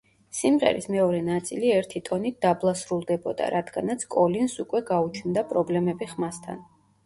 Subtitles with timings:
[0.35, 6.69] სიმღერის მეორე ნაწილი ერთი ტონით დაბლა სრულდებოდა, რადგანაც კოლინზს უკვე გაუჩნდა პრობლემები ხმასთან.